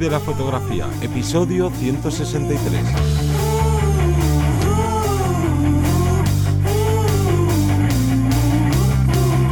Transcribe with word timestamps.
de 0.00 0.08
la 0.08 0.18
fotografía, 0.18 0.88
episodio 1.02 1.68
163. 1.68 2.72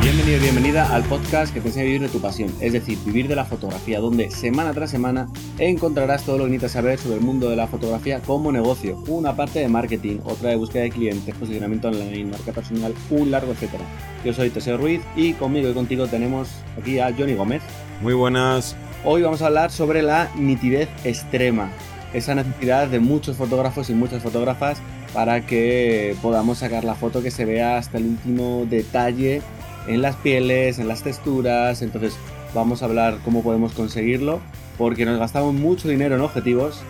Bienvenido, 0.00 0.40
bienvenida 0.40 0.94
al 0.94 1.04
podcast 1.04 1.52
que 1.52 1.60
te 1.60 1.68
enseña 1.68 1.82
a 1.82 1.84
vivir 1.84 2.00
de 2.00 2.08
tu 2.08 2.22
pasión, 2.22 2.50
es 2.60 2.72
decir, 2.72 2.96
vivir 3.04 3.28
de 3.28 3.36
la 3.36 3.44
fotografía, 3.44 4.00
donde 4.00 4.30
semana 4.30 4.72
tras 4.72 4.90
semana 4.90 5.28
encontrarás 5.58 6.24
todo 6.24 6.38
lo 6.38 6.44
que 6.44 6.52
necesitas 6.52 6.72
saber 6.72 6.98
sobre 6.98 7.16
el 7.16 7.20
mundo 7.20 7.50
de 7.50 7.56
la 7.56 7.66
fotografía 7.66 8.20
como 8.20 8.50
negocio, 8.50 8.96
una 9.06 9.36
parte 9.36 9.58
de 9.58 9.68
marketing, 9.68 10.20
otra 10.24 10.48
de 10.48 10.56
búsqueda 10.56 10.84
de 10.84 10.90
clientes, 10.90 11.34
posicionamiento 11.34 11.88
online, 11.88 12.30
marca 12.30 12.52
personal, 12.52 12.94
un 13.10 13.30
largo 13.30 13.52
etcétera. 13.52 13.84
Yo 14.24 14.32
soy 14.32 14.48
Teseo 14.48 14.78
Ruiz 14.78 15.02
y 15.14 15.34
conmigo 15.34 15.68
y 15.68 15.74
contigo 15.74 16.06
tenemos 16.06 16.48
aquí 16.80 17.00
a 17.00 17.12
Johnny 17.14 17.34
Gómez. 17.34 17.60
Muy 18.00 18.14
buenas. 18.14 18.74
Hoy 19.04 19.22
vamos 19.22 19.42
a 19.42 19.46
hablar 19.46 19.70
sobre 19.70 20.02
la 20.02 20.28
nitidez 20.36 20.88
extrema, 21.04 21.70
esa 22.12 22.34
necesidad 22.34 22.88
de 22.88 22.98
muchos 22.98 23.36
fotógrafos 23.36 23.90
y 23.90 23.94
muchas 23.94 24.24
fotógrafas 24.24 24.78
para 25.14 25.46
que 25.46 26.16
podamos 26.20 26.58
sacar 26.58 26.82
la 26.82 26.96
foto 26.96 27.22
que 27.22 27.30
se 27.30 27.44
vea 27.44 27.78
hasta 27.78 27.98
el 27.98 28.06
último 28.06 28.66
detalle 28.68 29.40
en 29.86 30.02
las 30.02 30.16
pieles, 30.16 30.80
en 30.80 30.88
las 30.88 31.04
texturas. 31.04 31.80
Entonces 31.80 32.16
vamos 32.54 32.82
a 32.82 32.86
hablar 32.86 33.18
cómo 33.24 33.44
podemos 33.44 33.72
conseguirlo, 33.72 34.40
porque 34.76 35.04
nos 35.04 35.20
gastamos 35.20 35.54
mucho 35.54 35.88
dinero 35.88 36.16
en 36.16 36.20
objetivos 36.20 36.82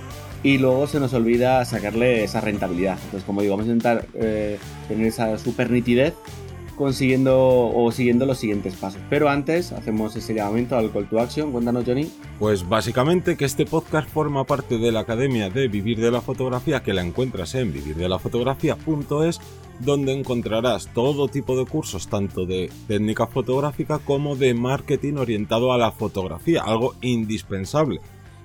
y 0.42 0.56
luego 0.56 0.86
se 0.86 1.00
nos 1.00 1.12
olvida 1.12 1.62
sacarle 1.66 2.24
esa 2.24 2.40
rentabilidad. 2.40 2.98
Entonces, 3.04 3.24
como 3.24 3.42
digo, 3.42 3.52
vamos 3.52 3.68
a 3.68 3.72
intentar 3.72 4.06
eh, 4.14 4.59
tener 4.88 5.09
esa 5.09 5.36
super 5.36 5.70
nitidez 5.70 6.14
consiguiendo 6.78 7.68
o 7.68 7.92
siguiendo 7.92 8.24
los 8.24 8.38
siguientes 8.38 8.74
pasos. 8.74 9.00
Pero 9.10 9.28
antes 9.28 9.73
hacemos 9.73 10.16
ese 10.16 10.32
llamamiento 10.32 10.77
al 10.77 10.91
call 10.91 11.09
to 11.09 11.20
action. 11.20 11.52
Cuéntanos, 11.52 11.84
Johnny. 11.84 12.10
Pues 12.38 12.66
básicamente 12.66 13.37
que 13.37 13.45
este 13.45 13.66
podcast 13.66 14.09
forma 14.09 14.45
parte 14.45 14.79
de 14.79 14.93
la 14.93 15.01
Academia 15.01 15.51
de 15.51 15.68
Vivir 15.68 16.01
de 16.01 16.10
la 16.10 16.21
Fotografía 16.21 16.82
que 16.82 16.95
la 16.95 17.02
encuentras 17.02 17.54
en 17.56 17.73
vivirdelafotografía.es 17.73 19.40
donde 19.80 20.12
encontrarás 20.12 20.88
todo 20.93 21.29
tipo 21.29 21.56
de 21.56 21.66
cursos 21.66 22.09
tanto 22.09 22.46
de 22.46 22.71
técnica 22.87 23.26
fotográfica 23.26 23.99
como 23.99 24.37
de 24.37 24.54
marketing 24.54 25.15
orientado 25.15 25.73
a 25.73 25.79
la 25.79 25.93
fotografía, 25.93 26.62
algo 26.62 26.95
indispensable. 27.01 28.01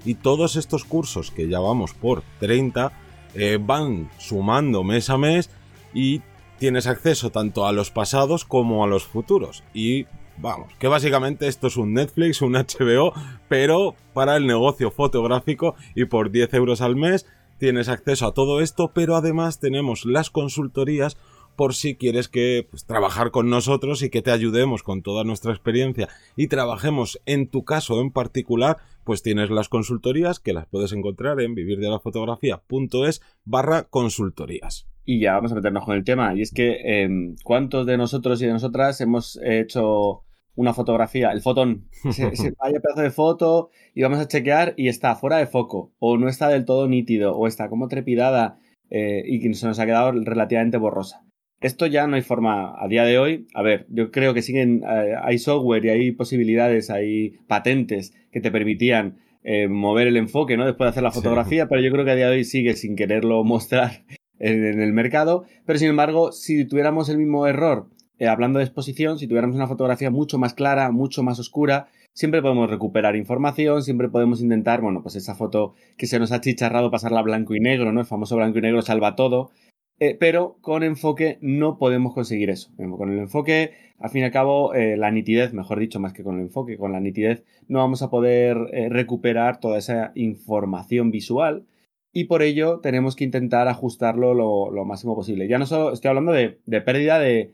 Y 0.05 0.15
todos 0.15 0.55
estos 0.57 0.83
cursos 0.83 1.31
que 1.31 1.47
ya 1.47 1.59
vamos 1.59 1.93
por 1.93 2.23
30 2.39 2.91
eh, 3.35 3.57
van 3.59 4.09
sumando 4.17 4.83
mes 4.83 5.09
a 5.09 5.17
mes 5.17 5.49
y 5.93 6.21
tienes 6.59 6.87
acceso 6.87 7.31
tanto 7.31 7.65
a 7.65 7.71
los 7.71 7.91
pasados 7.91 8.45
como 8.45 8.83
a 8.83 8.87
los 8.87 9.05
futuros. 9.05 9.63
Y 9.73 10.05
vamos, 10.37 10.73
que 10.79 10.87
básicamente 10.87 11.47
esto 11.47 11.67
es 11.67 11.77
un 11.77 11.93
Netflix, 11.93 12.41
un 12.41 12.53
HBO, 12.53 13.13
pero 13.47 13.95
para 14.13 14.37
el 14.37 14.47
negocio 14.47 14.91
fotográfico 14.91 15.75
y 15.95 16.05
por 16.05 16.31
10 16.31 16.53
euros 16.55 16.81
al 16.81 16.95
mes 16.95 17.25
tienes 17.57 17.87
acceso 17.89 18.25
a 18.27 18.33
todo 18.33 18.61
esto, 18.61 18.91
pero 18.93 19.15
además 19.15 19.59
tenemos 19.59 20.05
las 20.05 20.29
consultorías 20.29 21.17
por 21.55 21.75
si 21.75 21.95
quieres 21.95 22.27
que 22.27 22.67
pues, 22.69 22.85
trabajar 22.85 23.31
con 23.31 23.49
nosotros 23.49 24.01
y 24.01 24.09
que 24.09 24.21
te 24.21 24.31
ayudemos 24.31 24.83
con 24.83 25.01
toda 25.01 25.23
nuestra 25.23 25.51
experiencia 25.53 26.09
y 26.35 26.47
trabajemos 26.47 27.21
en 27.25 27.47
tu 27.47 27.63
caso 27.63 28.01
en 28.01 28.11
particular, 28.11 28.77
pues 29.03 29.21
tienes 29.21 29.49
las 29.49 29.69
consultorías 29.69 30.39
que 30.39 30.53
las 30.53 30.65
puedes 30.65 30.93
encontrar 30.93 31.39
en 31.41 31.55
vivirdelafotografía.es 31.55 33.21
barra 33.45 33.83
consultorías. 33.83 34.87
Y 35.05 35.19
ya 35.19 35.33
vamos 35.33 35.51
a 35.51 35.55
meternos 35.55 35.85
con 35.85 35.95
el 35.95 36.03
tema. 36.03 36.33
Y 36.35 36.41
es 36.41 36.51
que, 36.51 36.77
eh, 36.83 37.09
¿cuántos 37.43 37.85
de 37.85 37.97
nosotros 37.97 38.41
y 38.41 38.45
de 38.45 38.53
nosotras 38.53 39.01
hemos 39.01 39.39
hecho 39.43 40.23
una 40.55 40.73
fotografía, 40.73 41.31
el 41.31 41.41
fotón, 41.41 41.89
ese, 42.05 42.27
ese 42.27 42.53
vaya 42.59 42.79
pedazo 42.79 43.01
de 43.01 43.11
foto, 43.11 43.69
y 43.93 44.03
vamos 44.03 44.19
a 44.19 44.27
chequear 44.27 44.73
y 44.77 44.87
está 44.87 45.15
fuera 45.15 45.37
de 45.37 45.47
foco, 45.47 45.93
o 45.99 46.17
no 46.17 46.29
está 46.29 46.47
del 46.47 46.65
todo 46.65 46.87
nítido, 46.87 47.35
o 47.35 47.47
está 47.47 47.69
como 47.69 47.87
trepidada 47.87 48.59
eh, 48.89 49.23
y 49.25 49.39
que 49.39 49.53
se 49.55 49.65
nos 49.65 49.79
ha 49.79 49.85
quedado 49.85 50.11
relativamente 50.11 50.77
borrosa. 50.77 51.25
Esto 51.61 51.87
ya 51.87 52.07
no 52.07 52.15
hay 52.15 52.21
forma 52.21 52.75
a 52.77 52.87
día 52.89 53.05
de 53.05 53.17
hoy. 53.17 53.47
A 53.53 53.61
ver, 53.61 53.87
yo 53.89 54.11
creo 54.11 54.33
que 54.33 54.41
siguen, 54.41 54.83
eh, 54.83 55.15
hay 55.21 55.37
software 55.37 55.85
y 55.85 55.89
hay 55.89 56.11
posibilidades, 56.11 56.89
hay 56.89 57.37
patentes 57.47 58.13
que 58.31 58.41
te 58.41 58.51
permitían 58.51 59.17
eh, 59.43 59.67
mover 59.67 60.07
el 60.07 60.17
enfoque, 60.17 60.57
¿no? 60.57 60.65
Después 60.65 60.87
de 60.87 60.89
hacer 60.89 61.03
la 61.03 61.11
fotografía, 61.11 61.63
sí. 61.63 61.67
pero 61.69 61.81
yo 61.81 61.91
creo 61.91 62.05
que 62.05 62.11
a 62.11 62.15
día 62.15 62.29
de 62.29 62.35
hoy 62.35 62.43
sigue 62.43 62.75
sin 62.75 62.95
quererlo 62.95 63.43
mostrar 63.43 64.03
en, 64.39 64.81
el 64.81 64.93
mercado. 64.93 65.45
Pero 65.65 65.79
sin 65.79 65.89
embargo, 65.89 66.31
si 66.31 66.65
tuviéramos 66.65 67.09
el 67.09 67.17
mismo 67.17 67.47
error 67.47 67.87
eh, 68.19 68.27
hablando 68.27 68.59
de 68.59 68.65
exposición, 68.65 69.17
si 69.19 69.27
tuviéramos 69.27 69.55
una 69.55 69.67
fotografía 69.67 70.09
mucho 70.09 70.37
más 70.37 70.53
clara, 70.53 70.91
mucho 70.91 71.23
más 71.23 71.39
oscura, 71.39 71.87
siempre 72.13 72.41
podemos 72.41 72.69
recuperar 72.69 73.15
información, 73.15 73.83
siempre 73.83 74.09
podemos 74.09 74.41
intentar, 74.41 74.81
bueno, 74.81 75.01
pues 75.01 75.15
esa 75.15 75.35
foto 75.35 75.73
que 75.97 76.07
se 76.07 76.19
nos 76.19 76.31
ha 76.31 76.41
chicharrado 76.41 76.91
pasarla 76.91 77.19
a 77.19 77.23
blanco 77.23 77.55
y 77.55 77.59
negro, 77.59 77.91
¿no? 77.91 78.01
El 78.01 78.05
famoso 78.05 78.35
blanco 78.35 78.59
y 78.59 78.61
negro 78.61 78.81
salva 78.81 79.15
todo. 79.15 79.51
Eh, 79.99 80.17
pero 80.19 80.57
con 80.61 80.83
enfoque 80.83 81.37
no 81.41 81.77
podemos 81.77 82.13
conseguir 82.13 82.49
eso. 82.49 82.71
Con 82.75 83.11
el 83.11 83.19
enfoque, 83.19 83.73
al 83.99 84.09
fin 84.09 84.21
y 84.21 84.25
al 84.25 84.31
cabo, 84.31 84.73
eh, 84.73 84.97
la 84.97 85.11
nitidez, 85.11 85.53
mejor 85.53 85.79
dicho, 85.79 85.99
más 85.99 86.13
que 86.13 86.23
con 86.23 86.35
el 86.35 86.41
enfoque, 86.41 86.77
con 86.77 86.91
la 86.91 86.99
nitidez 86.99 87.43
no 87.67 87.79
vamos 87.79 88.01
a 88.01 88.09
poder 88.09 88.57
recuperar 88.89 89.59
toda 89.61 89.77
esa 89.77 90.11
información 90.15 91.11
visual 91.11 91.65
y 92.13 92.25
por 92.25 92.43
ello 92.43 92.79
tenemos 92.79 93.15
que 93.15 93.23
intentar 93.23 93.67
ajustarlo 93.67 94.35
lo, 94.35 94.85
máximo 94.85 95.15
posible. 95.15 95.47
Ya 95.47 95.57
no 95.57 95.65
solo 95.65 95.91
estoy 95.91 96.09
hablando 96.09 96.31
de, 96.31 96.81
pérdida 96.81 97.19
de, 97.19 97.51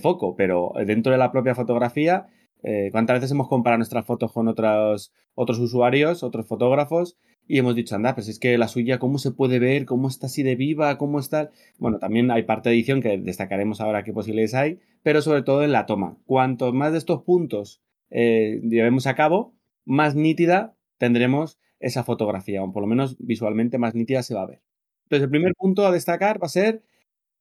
foco, 0.00 0.36
pero 0.36 0.72
dentro 0.86 1.12
de 1.12 1.18
la 1.18 1.32
propia 1.32 1.54
fotografía, 1.54 2.26
eh, 2.62 2.90
¿cuántas 2.92 3.16
veces 3.16 3.30
hemos 3.32 3.48
comparado 3.48 3.78
nuestras 3.78 4.04
fotos 4.04 4.30
con 4.30 4.48
otros, 4.48 5.12
otros 5.34 5.58
usuarios, 5.58 6.22
otros 6.22 6.46
fotógrafos? 6.46 7.16
Y 7.48 7.58
hemos 7.58 7.74
dicho, 7.74 7.96
anda, 7.96 8.14
pues 8.14 8.28
es 8.28 8.38
que 8.38 8.56
la 8.58 8.68
suya, 8.68 8.98
¿cómo 8.98 9.18
se 9.18 9.32
puede 9.32 9.58
ver? 9.58 9.86
¿Cómo 9.86 10.08
está 10.08 10.26
así 10.26 10.42
de 10.42 10.54
viva? 10.56 10.96
¿Cómo 10.98 11.18
está? 11.18 11.50
Bueno, 11.78 11.98
también 11.98 12.30
hay 12.30 12.44
parte 12.44 12.68
de 12.68 12.76
edición 12.76 13.00
que 13.00 13.18
destacaremos 13.18 13.80
ahora 13.80 14.04
qué 14.04 14.12
posibilidades 14.12 14.54
hay, 14.54 14.78
pero 15.02 15.22
sobre 15.22 15.42
todo 15.42 15.64
en 15.64 15.72
la 15.72 15.86
toma. 15.86 16.18
Cuantos 16.26 16.72
más 16.74 16.92
de 16.92 16.98
estos 16.98 17.22
puntos 17.22 17.82
eh, 18.10 18.60
llevemos 18.62 19.06
a 19.06 19.16
cabo, 19.16 19.54
más 19.84 20.14
nítida 20.14 20.76
tendremos 20.98 21.58
esa 21.82 22.04
fotografía, 22.04 22.62
o 22.62 22.72
por 22.72 22.82
lo 22.82 22.86
menos 22.86 23.16
visualmente 23.18 23.78
más 23.78 23.94
nítida 23.94 24.22
se 24.22 24.34
va 24.34 24.42
a 24.42 24.46
ver. 24.46 24.62
Entonces, 25.04 25.24
el 25.24 25.30
primer 25.30 25.52
punto 25.54 25.86
a 25.86 25.92
destacar 25.92 26.42
va 26.42 26.46
a 26.46 26.50
ser 26.50 26.82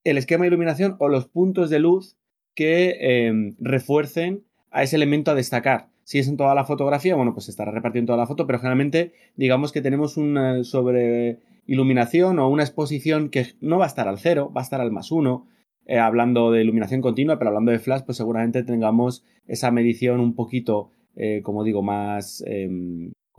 el 0.03 0.17
esquema 0.17 0.43
de 0.43 0.49
iluminación 0.49 0.95
o 0.99 1.07
los 1.07 1.27
puntos 1.27 1.69
de 1.69 1.79
luz 1.79 2.17
que 2.55 2.97
eh, 2.99 3.53
refuercen 3.59 4.43
a 4.71 4.83
ese 4.83 4.95
elemento 4.95 5.31
a 5.31 5.35
destacar. 5.35 5.89
Si 6.03 6.19
es 6.19 6.27
en 6.27 6.37
toda 6.37 6.55
la 6.55 6.65
fotografía, 6.65 7.15
bueno, 7.15 7.33
pues 7.33 7.47
estará 7.47 7.71
repartido 7.71 8.01
en 8.01 8.05
toda 8.07 8.17
la 8.17 8.27
foto, 8.27 8.45
pero 8.45 8.59
generalmente 8.59 9.13
digamos 9.35 9.71
que 9.71 9.81
tenemos 9.81 10.17
una 10.17 10.63
sobre 10.63 11.39
iluminación 11.67 12.39
o 12.39 12.49
una 12.49 12.63
exposición 12.63 13.29
que 13.29 13.45
no 13.61 13.77
va 13.77 13.85
a 13.85 13.87
estar 13.87 14.07
al 14.07 14.19
cero, 14.19 14.51
va 14.55 14.61
a 14.61 14.63
estar 14.63 14.81
al 14.81 14.91
más 14.91 15.11
uno, 15.11 15.47
eh, 15.85 15.99
hablando 15.99 16.51
de 16.51 16.61
iluminación 16.61 17.01
continua, 17.01 17.37
pero 17.37 17.49
hablando 17.49 17.71
de 17.71 17.79
flash, 17.79 18.01
pues 18.05 18.17
seguramente 18.17 18.63
tengamos 18.63 19.23
esa 19.47 19.71
medición 19.71 20.19
un 20.19 20.35
poquito, 20.35 20.91
eh, 21.15 21.41
como 21.43 21.63
digo, 21.63 21.81
más 21.81 22.43
eh, 22.45 22.69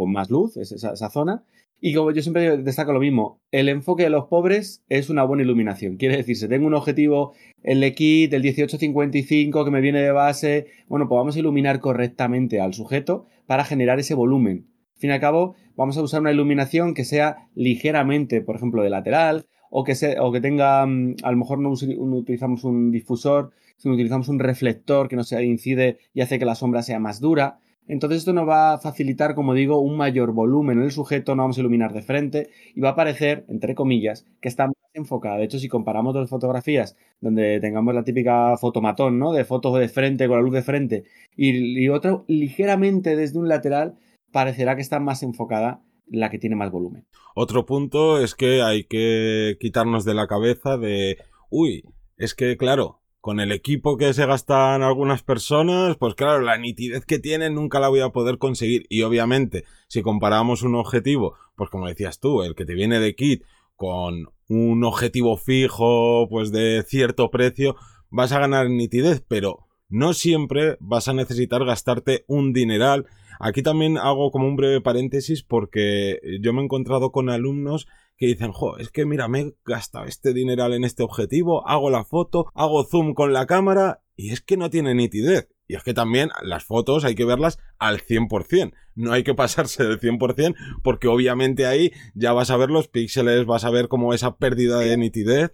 más 0.07 0.31
luz, 0.31 0.57
esa, 0.57 0.93
esa 0.93 1.11
zona. 1.11 1.45
Y 1.85 1.95
como 1.95 2.13
yo 2.13 2.23
siempre 2.23 2.59
destaco 2.59 2.93
lo 2.93 3.01
mismo, 3.01 3.41
el 3.51 3.69
enfoque 3.69 4.05
de 4.05 4.11
los 4.11 4.27
pobres 4.27 4.85
es 4.89 5.11
una 5.11 5.25
buena 5.25 5.43
iluminación. 5.43 5.97
Quiere 5.97 6.17
decir, 6.17 6.37
si 6.37 6.47
tengo 6.47 6.69
un 6.69 6.75
objetivo, 6.75 7.35
el 7.65 7.93
kit 7.93 8.31
del 8.31 8.43
1855 8.43 9.65
que 9.65 9.71
me 9.73 9.81
viene 9.81 10.01
de 10.01 10.13
base, 10.13 10.67
bueno, 10.87 11.09
pues 11.09 11.19
vamos 11.19 11.35
a 11.35 11.41
iluminar 11.41 11.81
correctamente 11.81 12.61
al 12.61 12.73
sujeto 12.73 13.27
para 13.47 13.65
generar 13.65 13.99
ese 13.99 14.15
volumen. 14.15 14.69
Al 14.95 15.01
fin 15.01 15.11
y 15.11 15.13
al 15.15 15.21
cabo, 15.21 15.57
vamos 15.75 15.99
a 15.99 16.03
usar 16.03 16.21
una 16.21 16.31
iluminación 16.31 16.95
que 16.95 17.05
sea 17.05 17.49
ligeramente, 17.57 18.43
por 18.43 18.55
ejemplo, 18.55 18.85
de 18.85 18.91
lateral, 18.91 19.47
o 19.69 19.83
que, 19.83 19.97
se, 19.97 20.21
o 20.21 20.31
que 20.31 20.41
tenga, 20.41 20.87
mm, 20.87 21.17
a 21.25 21.33
lo 21.33 21.37
mejor 21.37 21.59
no, 21.59 21.71
no 21.71 22.17
utilizamos 22.17 22.63
un 22.63 22.93
difusor, 22.93 23.51
sino 23.77 23.95
utilizamos 23.95 24.29
un 24.29 24.39
reflector 24.39 25.09
que 25.09 25.17
no 25.17 25.25
se 25.25 25.43
incide 25.43 25.99
y 26.15 26.21
hace 26.21 26.39
que 26.39 26.45
la 26.45 26.55
sombra 26.55 26.83
sea 26.83 27.01
más 27.01 27.19
dura. 27.19 27.59
Entonces 27.89 28.19
esto 28.19 28.33
nos 28.33 28.49
va 28.49 28.75
a 28.75 28.79
facilitar, 28.79 29.35
como 29.35 29.55
digo, 29.55 29.81
un 29.81 29.97
mayor 29.97 30.33
volumen 30.33 30.79
en 30.79 30.85
el 30.85 30.93
sujeto, 30.93 31.35
no 31.35 31.43
vamos 31.43 31.59
a 31.59 31.61
iluminar 31.61 31.93
de 31.93 32.03
frente 32.03 32.51
y 32.75 32.81
va 32.81 32.91
a 32.91 32.95
parecer, 32.97 33.45
entre 33.49 33.75
comillas, 33.75 34.27
que 34.41 34.49
está 34.49 34.67
más 34.67 34.77
enfocada. 34.95 35.37
De 35.37 35.45
hecho, 35.45 35.59
si 35.59 35.69
comparamos 35.69 36.15
dos 36.15 36.31
fotografías 36.31 36.97
donde 37.21 37.61
tengamos 37.61 37.95
la 37.95 38.05
típica 38.05 38.57
fotomatón, 38.57 39.19
¿no? 39.19 39.33
De 39.33 39.45
fotos 39.45 39.79
de 39.79 39.89
frente 39.89 40.29
con 40.29 40.37
la 40.37 40.43
luz 40.43 40.55
de 40.55 40.63
frente 40.63 41.05
y, 41.37 41.85
y 41.85 41.89
otra 41.89 42.23
ligeramente 42.29 43.17
desde 43.17 43.39
un 43.39 43.49
lateral, 43.49 43.97
parecerá 44.31 44.77
que 44.77 44.83
está 44.83 45.01
más 45.01 45.23
enfocada 45.23 45.83
la 46.07 46.31
que 46.31 46.39
tiene 46.39 46.57
más 46.57 46.71
volumen. 46.71 47.07
Otro 47.35 47.65
punto 47.67 48.23
es 48.23 48.35
que 48.35 48.63
hay 48.63 48.85
que 48.85 49.57
quitarnos 49.61 50.05
de 50.05 50.15
la 50.15 50.27
cabeza 50.27 50.77
de, 50.77 51.19
uy, 51.51 51.85
es 52.17 52.35
que 52.35 52.57
claro, 52.57 53.02
con 53.23 53.39
el 53.39 53.53
equipo 53.53 53.97
que 53.97 54.13
se 54.15 54.27
gastan 54.27 54.83
algunas 54.83 55.23
personas, 55.23 55.97
pues 55.97 56.17
claro, 56.17 56.41
la 56.41 56.59
nitidez 56.59 57.07
que 57.07 57.21
tienen 57.21 57.55
nunca 57.55 57.79
la 57.79 57.89
voy 57.89 58.01
a 58.01 58.09
poder 58.09 58.37
conseguir. 58.37 58.85
Y 58.89 59.03
obviamente, 59.03 59.65
si 59.87 60.03
comparamos 60.03 60.63
un 60.63 60.75
objetivo, 60.75 61.37
pues 61.55 61.71
como 61.71 61.87
decías 61.87 62.19
tú, 62.19 62.43
el 62.43 62.57
que 62.57 62.65
te 62.65 62.75
viene 62.75 62.99
de 62.99 63.15
kit 63.15 63.45
con 63.77 64.27
un 64.49 64.83
objetivo 64.83 65.37
fijo, 65.37 66.27
pues 66.29 66.51
de 66.51 66.83
cierto 66.85 67.31
precio, 67.31 67.77
vas 68.11 68.33
a 68.33 68.41
ganar 68.41 68.69
nitidez, 68.69 69.23
pero 69.27 69.69
no 69.89 70.15
siempre 70.15 70.77
vas 70.81 71.07
a 71.07 71.13
necesitar 71.13 71.65
gastarte 71.65 72.25
un 72.27 72.53
dineral. 72.53 73.07
Aquí 73.45 73.61
también 73.65 73.99
hago 73.99 74.31
como 74.31 74.47
un 74.47 74.55
breve 74.55 74.81
paréntesis 74.81 75.43
porque 75.43 76.21
yo 76.41 76.53
me 76.53 76.61
he 76.61 76.65
encontrado 76.65 77.11
con 77.11 77.29
alumnos 77.29 77.89
que 78.17 78.27
dicen, 78.27 78.53
jo, 78.53 78.79
es 78.79 78.91
que 78.91 79.05
mira, 79.05 79.27
me 79.27 79.41
he 79.41 79.55
gastado 79.65 80.05
este 80.05 80.33
dineral 80.33 80.73
en 80.75 80.85
este 80.85 81.03
objetivo, 81.03 81.67
hago 81.67 81.91
la 81.91 82.05
foto, 82.05 82.47
hago 82.55 82.85
zoom 82.85 83.15
con 83.15 83.33
la 83.33 83.47
cámara 83.47 84.05
y 84.15 84.31
es 84.31 84.43
que 84.43 84.57
no 84.57 84.71
tiene 84.71 84.95
nitidez. 84.95 85.49
Y 85.67 85.75
es 85.75 85.83
que 85.83 85.93
también 85.93 86.31
las 86.43 86.63
fotos 86.63 87.05
hay 87.05 87.17
que 87.17 87.25
verlas 87.25 87.59
al 87.81 87.99
100%. 88.01 88.75
No 88.95 89.13
hay 89.13 89.25
que 89.25 89.35
pasarse 89.35 89.83
del 89.83 89.99
100% 89.99 90.55
porque 90.85 91.09
obviamente 91.09 91.67
ahí 91.67 91.91
ya 92.15 92.33
vas 92.33 92.51
a 92.51 92.57
ver 92.57 92.71
los 92.71 92.87
píxeles, 92.87 93.45
vas 93.45 93.65
a 93.65 93.71
ver 93.71 93.89
como 93.89 94.15
esa 94.15 94.37
pérdida 94.37 94.79
de 94.79 94.97
nitidez. 94.97 95.53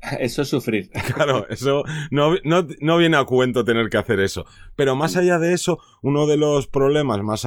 Eso 0.20 0.42
es 0.42 0.48
sufrir. 0.48 0.90
Claro, 1.14 1.46
eso 1.48 1.82
no, 2.10 2.34
no, 2.44 2.96
viene 2.98 3.16
a 3.16 3.24
cuento 3.24 3.64
tener 3.64 3.88
que 3.88 3.96
hacer 3.96 4.20
eso. 4.20 4.44
Pero 4.74 4.96
más 4.96 5.16
allá 5.16 5.38
de 5.38 5.54
eso, 5.54 5.78
uno 6.02 6.26
de 6.26 6.36
los 6.36 6.66
problemas 6.66 7.22
más, 7.22 7.46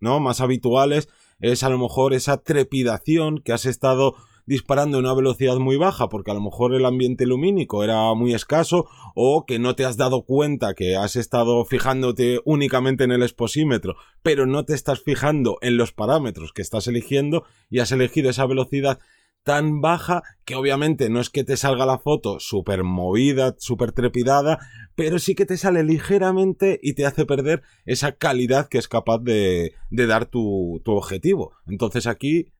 ¿no? 0.00 0.20
más 0.20 0.40
habituales 0.40 1.08
es 1.40 1.62
a 1.62 1.68
lo 1.68 1.78
mejor 1.78 2.14
esa 2.14 2.38
trepidación 2.38 3.38
que 3.38 3.52
has 3.52 3.66
estado 3.66 4.14
disparando 4.46 4.98
a 4.98 5.00
una 5.00 5.14
velocidad 5.14 5.56
muy 5.56 5.76
baja 5.76 6.08
porque 6.08 6.30
a 6.30 6.34
lo 6.34 6.40
mejor 6.40 6.74
el 6.74 6.84
ambiente 6.84 7.26
lumínico 7.26 7.82
era 7.82 8.12
muy 8.14 8.34
escaso 8.34 8.86
o 9.14 9.46
que 9.46 9.58
no 9.58 9.74
te 9.74 9.84
has 9.84 9.96
dado 9.96 10.24
cuenta 10.24 10.74
que 10.74 10.96
has 10.96 11.16
estado 11.16 11.64
fijándote 11.64 12.40
únicamente 12.44 13.04
en 13.04 13.12
el 13.12 13.22
exposímetro 13.22 13.96
pero 14.22 14.46
no 14.46 14.64
te 14.64 14.74
estás 14.74 15.02
fijando 15.02 15.56
en 15.62 15.76
los 15.76 15.92
parámetros 15.92 16.52
que 16.52 16.62
estás 16.62 16.86
eligiendo 16.86 17.44
y 17.70 17.78
has 17.78 17.90
elegido 17.92 18.28
esa 18.28 18.46
velocidad 18.46 18.98
tan 19.44 19.80
baja 19.80 20.22
que 20.44 20.56
obviamente 20.56 21.10
no 21.10 21.20
es 21.20 21.30
que 21.30 21.44
te 21.44 21.56
salga 21.56 21.86
la 21.86 21.98
foto 21.98 22.40
súper 22.40 22.82
movida, 22.82 23.54
súper 23.58 23.92
trepidada, 23.92 24.58
pero 24.94 25.18
sí 25.18 25.34
que 25.34 25.46
te 25.46 25.58
sale 25.58 25.84
ligeramente 25.84 26.80
y 26.82 26.94
te 26.94 27.06
hace 27.06 27.26
perder 27.26 27.62
esa 27.84 28.12
calidad 28.12 28.68
que 28.68 28.78
es 28.78 28.88
capaz 28.88 29.18
de, 29.18 29.74
de 29.90 30.06
dar 30.06 30.26
tu, 30.26 30.80
tu 30.84 30.92
objetivo. 30.92 31.52
Entonces 31.66 32.06
aquí 32.06 32.52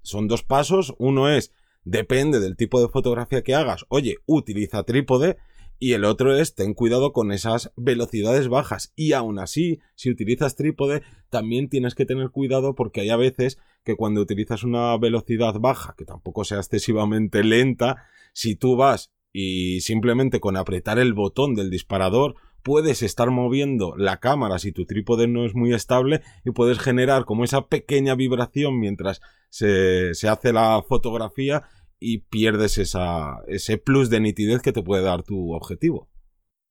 son 0.00 0.26
dos 0.26 0.42
pasos. 0.42 0.94
Uno 0.98 1.28
es, 1.28 1.52
depende 1.84 2.40
del 2.40 2.56
tipo 2.56 2.80
de 2.80 2.88
fotografía 2.88 3.42
que 3.42 3.54
hagas, 3.54 3.84
oye, 3.88 4.16
utiliza 4.26 4.84
trípode. 4.84 5.36
Y 5.82 5.94
el 5.94 6.04
otro 6.04 6.36
es, 6.36 6.54
ten 6.54 6.74
cuidado 6.74 7.12
con 7.12 7.32
esas 7.32 7.72
velocidades 7.74 8.46
bajas. 8.46 8.92
Y 8.94 9.14
aún 9.14 9.40
así, 9.40 9.80
si 9.96 10.10
utilizas 10.10 10.54
trípode, 10.54 11.02
también 11.28 11.68
tienes 11.68 11.96
que 11.96 12.06
tener 12.06 12.30
cuidado 12.30 12.76
porque 12.76 13.00
hay 13.00 13.10
a 13.10 13.16
veces 13.16 13.58
que 13.82 13.96
cuando 13.96 14.20
utilizas 14.20 14.62
una 14.62 14.96
velocidad 14.96 15.54
baja, 15.58 15.96
que 15.98 16.04
tampoco 16.04 16.44
sea 16.44 16.58
excesivamente 16.58 17.42
lenta, 17.42 18.04
si 18.32 18.54
tú 18.54 18.76
vas 18.76 19.10
y 19.32 19.80
simplemente 19.80 20.38
con 20.38 20.56
apretar 20.56 21.00
el 21.00 21.14
botón 21.14 21.56
del 21.56 21.68
disparador 21.68 22.36
puedes 22.62 23.02
estar 23.02 23.32
moviendo 23.32 23.96
la 23.96 24.20
cámara 24.20 24.60
si 24.60 24.70
tu 24.70 24.86
trípode 24.86 25.26
no 25.26 25.44
es 25.44 25.56
muy 25.56 25.74
estable 25.74 26.20
y 26.44 26.52
puedes 26.52 26.78
generar 26.78 27.24
como 27.24 27.42
esa 27.42 27.66
pequeña 27.66 28.14
vibración 28.14 28.78
mientras 28.78 29.20
se, 29.48 30.14
se 30.14 30.28
hace 30.28 30.52
la 30.52 30.80
fotografía 30.86 31.64
y 32.02 32.18
pierdes 32.18 32.78
esa, 32.78 33.38
ese 33.46 33.78
plus 33.78 34.10
de 34.10 34.20
nitidez 34.20 34.60
que 34.60 34.72
te 34.72 34.82
puede 34.82 35.02
dar 35.02 35.22
tu 35.22 35.52
objetivo. 35.52 36.08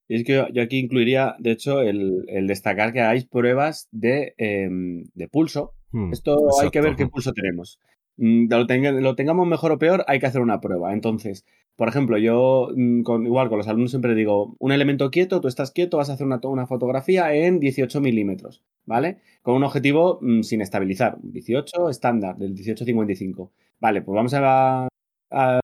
Y 0.07 0.15
es 0.15 0.23
que 0.25 0.45
yo 0.53 0.61
aquí 0.61 0.77
incluiría, 0.77 1.35
de 1.39 1.51
hecho, 1.51 1.81
el, 1.81 2.25
destacar 2.45 2.91
que 2.91 2.99
hagáis 2.99 3.25
pruebas 3.25 3.87
de, 3.91 4.33
em, 4.37 5.05
de 5.13 5.29
pulso. 5.29 5.73
Hmm, 5.91 6.11
Esto 6.11 6.37
hay 6.61 6.69
que 6.69 6.81
ver 6.81 6.97
qué 6.97 7.07
pulso 7.07 7.31
tenemos. 7.31 7.79
Mm, 8.17 8.47
lo, 8.49 9.15
tengamos 9.15 9.47
mejor 9.47 9.71
o 9.71 9.79
peor, 9.79 10.03
hay 10.07 10.19
que 10.19 10.25
hacer 10.25 10.41
una 10.41 10.59
prueba. 10.59 10.93
Entonces, 10.93 11.45
por 11.77 11.87
ejemplo, 11.87 12.17
yo 12.17 12.69
mm, 12.75 13.03
con, 13.03 13.25
igual 13.25 13.47
con 13.47 13.57
los 13.57 13.67
alumnos 13.67 13.91
siempre 13.91 14.13
digo, 14.13 14.55
un 14.59 14.71
elemento 14.73 15.09
quieto, 15.11 15.39
tú 15.39 15.47
estás 15.47 15.71
quieto, 15.71 15.97
vas 15.97 16.09
a 16.09 16.13
hacer 16.13 16.27
una, 16.27 16.41
una 16.43 16.67
fotografía 16.67 17.33
en 17.33 17.59
18 17.59 18.01
milímetros, 18.01 18.63
¿vale? 18.85 19.19
Con 19.41 19.55
un 19.55 19.63
objetivo 19.63 20.19
mm, 20.21 20.41
sin 20.41 20.61
estabilizar, 20.61 21.19
18 21.23 21.89
estándar, 21.89 22.37
del 22.37 22.53
18-55. 22.53 23.49
Vale, 23.79 24.01
pues 24.01 24.15
vamos 24.15 24.33
a, 24.35 24.87
a 25.31 25.61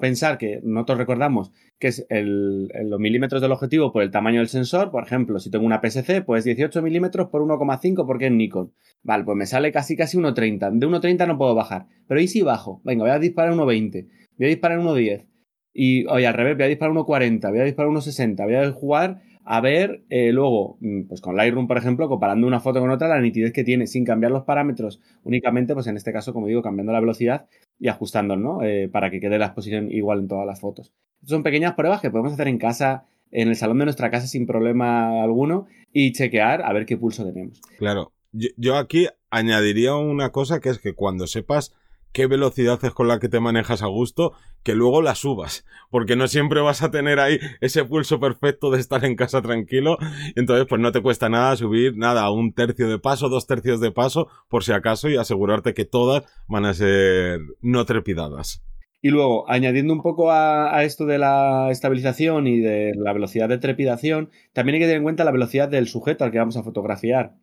pensar 0.00 0.38
que 0.38 0.60
nosotros 0.62 0.98
recordamos 0.98 1.52
que 1.78 1.88
es 1.88 2.06
el, 2.08 2.68
los 2.84 2.98
milímetros 2.98 3.42
del 3.42 3.52
objetivo 3.52 3.92
por 3.92 4.02
el 4.02 4.10
tamaño 4.10 4.40
del 4.40 4.48
sensor. 4.48 4.90
Por 4.90 5.04
ejemplo, 5.04 5.38
si 5.38 5.50
tengo 5.50 5.66
una 5.66 5.80
PSC, 5.82 6.22
pues 6.24 6.44
18 6.44 6.82
milímetros 6.82 7.28
por 7.28 7.42
1,5 7.42 8.06
porque 8.06 8.26
es 8.26 8.32
Nikon. 8.32 8.72
Vale, 9.02 9.24
pues 9.24 9.36
me 9.36 9.46
sale 9.46 9.72
casi 9.72 9.96
casi 9.96 10.16
1,30. 10.16 10.78
De 10.78 10.86
1,30 10.86 11.26
no 11.26 11.38
puedo 11.38 11.54
bajar. 11.54 11.86
Pero 12.08 12.20
¿y 12.20 12.28
si 12.28 12.42
bajo? 12.42 12.80
Venga, 12.84 13.04
voy 13.04 13.10
a 13.10 13.18
disparar 13.18 13.52
1,20. 13.52 14.08
Voy 14.38 14.46
a 14.46 14.48
disparar 14.48 14.78
1,10. 14.78 15.26
Y, 15.74 16.06
oye, 16.06 16.26
al 16.26 16.34
revés, 16.34 16.56
voy 16.56 16.64
a 16.64 16.68
disparar 16.68 16.94
1,40. 16.94 17.50
Voy 17.50 17.60
a 17.60 17.64
disparar 17.64 17.92
1,60. 17.92 18.44
Voy 18.44 18.54
a 18.54 18.72
jugar 18.72 19.22
a 19.48 19.60
ver 19.60 20.02
eh, 20.10 20.32
luego, 20.32 20.76
mm, 20.80 21.02
pues 21.02 21.20
con 21.20 21.36
Lightroom, 21.36 21.68
por 21.68 21.78
ejemplo, 21.78 22.08
comparando 22.08 22.46
una 22.48 22.58
foto 22.58 22.80
con 22.80 22.90
otra, 22.90 23.06
la 23.06 23.20
nitidez 23.20 23.52
que 23.52 23.62
tiene 23.62 23.86
sin 23.86 24.04
cambiar 24.04 24.32
los 24.32 24.42
parámetros, 24.42 25.00
únicamente, 25.22 25.72
pues 25.72 25.86
en 25.86 25.96
este 25.96 26.12
caso, 26.12 26.34
como 26.34 26.48
digo, 26.48 26.62
cambiando 26.62 26.92
la 26.92 27.00
velocidad 27.00 27.46
y 27.78 27.86
ajustando, 27.88 28.36
¿no? 28.36 28.62
Eh, 28.64 28.88
para 28.88 29.10
que 29.10 29.20
quede 29.20 29.38
la 29.38 29.46
exposición 29.46 29.90
igual 29.92 30.18
en 30.18 30.28
todas 30.28 30.46
las 30.46 30.60
fotos. 30.60 30.92
son 31.24 31.42
pequeñas 31.42 31.74
pruebas 31.74 32.00
que 32.00 32.10
podemos 32.10 32.32
hacer 32.32 32.48
en 32.48 32.58
casa, 32.58 33.06
en 33.30 33.48
el 33.48 33.56
salón 33.56 33.78
de 33.78 33.84
nuestra 33.84 34.10
casa 34.10 34.26
sin 34.26 34.46
problema 34.46 35.22
alguno 35.22 35.66
y 35.92 36.12
chequear 36.12 36.62
a 36.62 36.72
ver 36.72 36.84
qué 36.84 36.96
pulso 36.96 37.24
tenemos. 37.24 37.60
Claro. 37.78 38.12
yo 38.32 38.76
aquí 38.76 39.06
añadiría 39.30 39.94
una 39.94 40.30
cosa 40.30 40.60
que 40.60 40.70
es 40.70 40.78
que 40.78 40.92
cuando 40.92 41.26
sepas 41.26 41.72
qué 42.16 42.26
velocidad 42.26 42.82
es 42.82 42.94
con 42.94 43.08
la 43.08 43.18
que 43.18 43.28
te 43.28 43.40
manejas 43.40 43.82
a 43.82 43.88
gusto, 43.88 44.32
que 44.62 44.74
luego 44.74 45.02
la 45.02 45.14
subas, 45.14 45.66
porque 45.90 46.16
no 46.16 46.28
siempre 46.28 46.62
vas 46.62 46.82
a 46.82 46.90
tener 46.90 47.20
ahí 47.20 47.38
ese 47.60 47.84
pulso 47.84 48.18
perfecto 48.18 48.70
de 48.70 48.80
estar 48.80 49.04
en 49.04 49.16
casa 49.16 49.42
tranquilo, 49.42 49.98
entonces 50.34 50.64
pues 50.66 50.80
no 50.80 50.92
te 50.92 51.02
cuesta 51.02 51.28
nada 51.28 51.54
subir 51.56 51.94
nada 51.98 52.30
un 52.30 52.54
tercio 52.54 52.88
de 52.88 52.98
paso, 52.98 53.28
dos 53.28 53.46
tercios 53.46 53.82
de 53.82 53.90
paso, 53.92 54.28
por 54.48 54.64
si 54.64 54.72
acaso, 54.72 55.10
y 55.10 55.18
asegurarte 55.18 55.74
que 55.74 55.84
todas 55.84 56.24
van 56.48 56.64
a 56.64 56.72
ser 56.72 57.38
no 57.60 57.84
trepidadas. 57.84 58.64
Y 59.02 59.10
luego, 59.10 59.44
añadiendo 59.50 59.92
un 59.92 60.00
poco 60.00 60.30
a, 60.30 60.74
a, 60.74 60.84
esto 60.84 61.04
de 61.04 61.18
la 61.18 61.70
estabilización 61.70 62.46
y 62.46 62.60
de 62.60 62.94
la 62.96 63.12
velocidad 63.12 63.50
de 63.50 63.58
trepidación, 63.58 64.30
también 64.54 64.76
hay 64.76 64.80
que 64.80 64.86
tener 64.86 64.96
en 64.96 65.02
cuenta 65.02 65.24
la 65.24 65.32
velocidad 65.32 65.68
del 65.68 65.86
sujeto 65.86 66.24
al 66.24 66.32
que 66.32 66.38
vamos 66.38 66.56
a 66.56 66.62
fotografiar. 66.62 67.34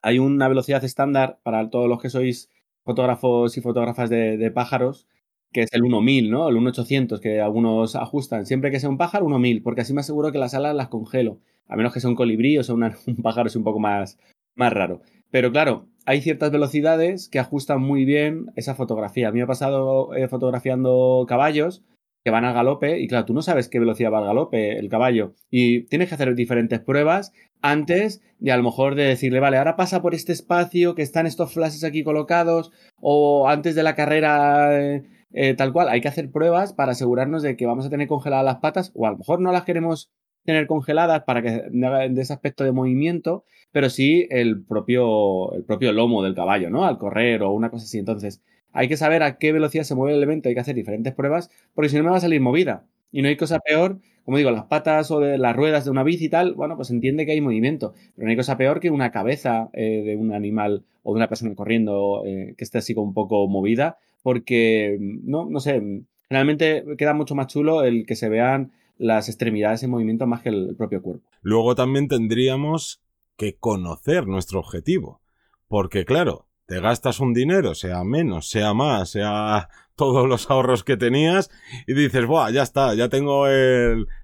Hay 0.00 0.18
una 0.18 0.48
velocidad 0.48 0.82
estándar 0.82 1.38
para 1.42 1.68
todos 1.68 1.86
los 1.86 2.00
que 2.00 2.08
sois 2.08 2.48
fotógrafos 2.90 3.56
y 3.56 3.60
fotógrafas 3.60 4.10
de, 4.10 4.50
pájaros, 4.52 5.06
que 5.52 5.62
es 5.62 5.72
el 5.72 5.82
1000, 5.82 6.28
¿no? 6.28 6.48
El 6.48 6.56
1800 6.56 7.20
que 7.20 7.40
algunos 7.40 7.94
ajustan. 7.94 8.46
Siempre 8.46 8.72
que 8.72 8.80
sea 8.80 8.88
un 8.88 8.98
pájaro, 8.98 9.28
1000, 9.28 9.62
porque 9.62 9.82
así 9.82 9.94
me 9.94 10.00
aseguro 10.00 10.32
que 10.32 10.38
las 10.38 10.54
alas 10.54 10.74
las 10.74 10.88
congelo. 10.88 11.38
A 11.68 11.76
menos 11.76 11.92
que 11.94 12.00
sea 12.00 12.10
un 12.10 12.16
colibrí 12.16 12.58
o 12.58 12.64
sea 12.64 12.74
un 13.06 13.16
pájaro 13.22 13.46
es 13.46 13.54
un 13.54 13.62
poco 13.62 13.78
más, 13.78 14.18
más 14.56 14.72
raro. 14.72 15.02
Pero 15.30 15.52
claro, 15.52 15.86
hay 16.04 16.20
ciertas 16.20 16.50
velocidades 16.50 17.28
que 17.28 17.38
ajustan 17.38 17.80
muy 17.80 18.04
bien 18.04 18.46
esa 18.56 18.74
fotografía. 18.74 19.28
A 19.28 19.30
mí 19.30 19.38
me 19.38 19.44
ha 19.44 19.46
pasado 19.46 20.12
eh, 20.14 20.26
fotografiando 20.26 21.24
caballos 21.28 21.84
que 22.24 22.30
van 22.30 22.44
al 22.44 22.54
galope 22.54 23.00
y 23.00 23.08
claro, 23.08 23.24
tú 23.24 23.34
no 23.34 23.42
sabes 23.42 23.68
qué 23.68 23.78
velocidad 23.78 24.12
va 24.12 24.18
al 24.18 24.26
galope 24.26 24.78
el 24.78 24.88
caballo 24.88 25.34
y 25.50 25.84
tienes 25.86 26.08
que 26.08 26.14
hacer 26.14 26.34
diferentes 26.34 26.80
pruebas 26.80 27.32
antes 27.62 28.22
de 28.38 28.52
a 28.52 28.56
lo 28.56 28.62
mejor 28.62 28.94
de 28.94 29.04
decirle, 29.04 29.40
vale, 29.40 29.58
ahora 29.58 29.76
pasa 29.76 30.02
por 30.02 30.14
este 30.14 30.32
espacio 30.32 30.94
que 30.94 31.02
están 31.02 31.26
estos 31.26 31.52
flashes 31.52 31.84
aquí 31.84 32.02
colocados 32.02 32.72
o 33.00 33.48
antes 33.48 33.74
de 33.74 33.82
la 33.82 33.94
carrera 33.94 34.78
eh, 34.80 35.02
eh, 35.32 35.54
tal 35.54 35.72
cual. 35.72 35.88
Hay 35.88 36.00
que 36.00 36.08
hacer 36.08 36.30
pruebas 36.30 36.72
para 36.72 36.92
asegurarnos 36.92 37.42
de 37.42 37.56
que 37.56 37.66
vamos 37.66 37.86
a 37.86 37.90
tener 37.90 38.08
congeladas 38.08 38.44
las 38.44 38.58
patas 38.58 38.92
o 38.94 39.06
a 39.06 39.10
lo 39.10 39.18
mejor 39.18 39.40
no 39.40 39.52
las 39.52 39.64
queremos 39.64 40.10
tener 40.44 40.66
congeladas 40.66 41.24
para 41.24 41.42
que 41.42 41.50
de 41.70 42.20
ese 42.20 42.32
aspecto 42.32 42.64
de 42.64 42.72
movimiento, 42.72 43.44
pero 43.72 43.90
sí 43.90 44.26
el 44.30 44.64
propio, 44.64 45.52
el 45.52 45.64
propio 45.64 45.92
lomo 45.92 46.22
del 46.22 46.34
caballo, 46.34 46.70
¿no? 46.70 46.86
Al 46.86 46.98
correr 46.98 47.42
o 47.42 47.50
una 47.52 47.70
cosa 47.70 47.84
así. 47.84 47.98
Entonces, 47.98 48.42
hay 48.72 48.88
que 48.88 48.96
saber 48.96 49.22
a 49.22 49.38
qué 49.38 49.52
velocidad 49.52 49.84
se 49.84 49.94
mueve 49.94 50.12
el 50.12 50.18
elemento, 50.18 50.48
hay 50.48 50.54
que 50.54 50.60
hacer 50.60 50.74
diferentes 50.74 51.14
pruebas, 51.14 51.50
porque 51.74 51.88
si 51.88 51.96
no 51.96 52.04
me 52.04 52.10
va 52.10 52.16
a 52.16 52.20
salir 52.20 52.40
movida. 52.40 52.86
Y 53.12 53.22
no 53.22 53.28
hay 53.28 53.36
cosa 53.36 53.58
peor, 53.58 53.98
como 54.24 54.36
digo, 54.36 54.50
las 54.50 54.64
patas 54.64 55.10
o 55.10 55.20
las 55.20 55.56
ruedas 55.56 55.84
de 55.84 55.90
una 55.90 56.04
bici 56.04 56.26
y 56.26 56.28
tal, 56.28 56.54
bueno, 56.54 56.76
pues 56.76 56.90
entiende 56.90 57.26
que 57.26 57.32
hay 57.32 57.40
movimiento. 57.40 57.94
Pero 58.14 58.26
no 58.26 58.30
hay 58.30 58.36
cosa 58.36 58.56
peor 58.56 58.78
que 58.78 58.90
una 58.90 59.10
cabeza 59.10 59.68
eh, 59.72 60.02
de 60.04 60.16
un 60.16 60.32
animal 60.32 60.84
o 61.02 61.12
de 61.12 61.16
una 61.16 61.28
persona 61.28 61.54
corriendo 61.54 62.22
eh, 62.24 62.54
que 62.56 62.64
esté 62.64 62.78
así 62.78 62.94
como 62.94 63.08
un 63.08 63.14
poco 63.14 63.48
movida, 63.48 63.98
porque, 64.22 64.98
no, 65.00 65.48
no 65.50 65.58
sé, 65.60 65.82
realmente 66.28 66.84
queda 66.96 67.14
mucho 67.14 67.34
más 67.34 67.48
chulo 67.48 67.82
el 67.82 68.06
que 68.06 68.14
se 68.14 68.28
vean 68.28 68.72
las 68.98 69.28
extremidades 69.28 69.82
en 69.82 69.90
movimiento 69.90 70.26
más 70.26 70.42
que 70.42 70.50
el 70.50 70.76
propio 70.76 71.02
cuerpo. 71.02 71.26
Luego 71.42 71.74
también 71.74 72.06
tendríamos 72.06 73.02
que 73.36 73.56
conocer 73.56 74.26
nuestro 74.26 74.60
objetivo. 74.60 75.22
Porque 75.66 76.04
claro, 76.04 76.46
te 76.70 76.80
gastas 76.80 77.18
un 77.18 77.34
dinero, 77.34 77.74
sea 77.74 78.04
menos, 78.04 78.48
sea 78.48 78.74
más, 78.74 79.10
sea 79.10 79.68
todos 79.96 80.28
los 80.28 80.48
ahorros 80.48 80.84
que 80.84 80.96
tenías 80.96 81.50
y 81.88 81.94
dices, 81.94 82.26
Buah, 82.26 82.52
ya 82.52 82.62
está, 82.62 82.94
ya 82.94 83.08
tengo 83.08 83.46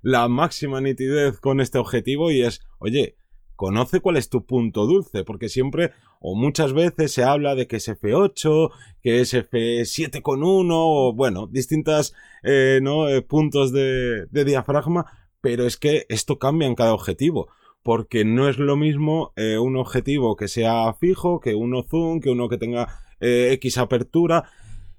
la 0.02 0.28
máxima 0.28 0.80
nitidez 0.80 1.40
con 1.40 1.60
este 1.60 1.78
objetivo 1.78 2.30
y 2.30 2.42
es, 2.42 2.62
oye, 2.78 3.16
conoce 3.56 3.98
cuál 3.98 4.16
es 4.16 4.28
tu 4.28 4.46
punto 4.46 4.86
dulce, 4.86 5.24
porque 5.24 5.48
siempre 5.48 5.90
o 6.20 6.36
muchas 6.36 6.72
veces 6.72 7.12
se 7.12 7.24
habla 7.24 7.56
de 7.56 7.66
que 7.66 7.78
es 7.78 7.88
F8, 7.88 8.70
que 9.02 9.20
es 9.22 9.34
F7,1 9.34 10.68
o 10.70 11.14
bueno, 11.16 11.48
distintas 11.48 12.14
eh, 12.44 12.78
¿no? 12.80 13.08
Eh, 13.08 13.22
puntos 13.22 13.72
de, 13.72 14.26
de 14.30 14.44
diafragma, 14.44 15.04
pero 15.40 15.66
es 15.66 15.76
que 15.76 16.06
esto 16.08 16.38
cambia 16.38 16.68
en 16.68 16.76
cada 16.76 16.94
objetivo 16.94 17.48
porque 17.86 18.24
no 18.24 18.48
es 18.48 18.58
lo 18.58 18.76
mismo 18.76 19.32
eh, 19.36 19.58
un 19.58 19.76
objetivo 19.76 20.34
que 20.34 20.48
sea 20.48 20.92
fijo, 20.94 21.38
que 21.38 21.54
uno 21.54 21.84
zoom, 21.84 22.18
que 22.18 22.30
uno 22.30 22.48
que 22.48 22.58
tenga 22.58 22.88
eh, 23.20 23.50
X 23.52 23.78
apertura. 23.78 24.50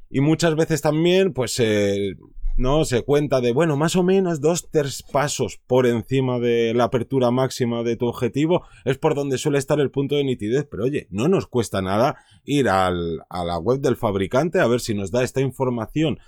Y 0.10 0.22
muchas 0.22 0.56
veces 0.56 0.82
también, 0.82 1.34
pues, 1.34 1.60
eh, 1.60 2.16
no 2.56 2.86
se 2.86 3.02
cuenta 3.02 3.42
de, 3.42 3.52
bueno, 3.52 3.76
más 3.76 3.98
o 3.98 4.04
menos 4.04 4.40
dos, 4.40 4.70
tres 4.72 5.04
pasos 5.04 5.60
por 5.68 5.86
encima 5.86 6.40
de 6.40 6.74
la 6.74 6.86
apertura 6.86 7.30
máxima 7.30 7.84
de 7.84 7.98
tu 7.98 8.08
objetivo 8.08 8.64
es 8.86 8.98
por 8.98 9.16
donde 9.16 9.38
suele 9.38 9.58
estar 9.58 9.82
el 9.82 9.92
punto 9.92 10.16
de 10.16 10.24
nitidez. 10.24 10.66
Pero 10.72 10.86
oye, 10.86 11.08
no 11.12 11.28
nos 11.28 11.46
cuesta 11.46 11.82
nada 11.82 12.16
ir 12.46 12.70
al, 12.70 13.20
a 13.30 13.44
la 13.44 13.58
web 13.58 13.82
del 13.82 13.98
fabricante 13.98 14.62
a 14.62 14.68
ver 14.68 14.80
si 14.80 14.94
nos 14.94 15.12
da 15.12 15.26
esta 15.26 15.42
información 15.42 16.20